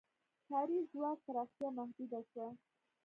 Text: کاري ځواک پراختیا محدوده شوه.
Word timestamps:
کاري 0.47 0.77
ځواک 0.91 1.17
پراختیا 1.25 1.67
محدوده 1.77 2.19
شوه. 2.29 2.47